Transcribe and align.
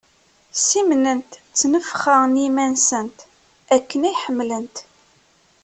Ssimnent 0.57 1.29
ttnefxa 1.51 2.15
n 2.31 2.39
yiman-nsent, 2.41 3.17
akken 3.75 4.01
ay 4.09 4.17
ḥemmlent. 4.23 4.75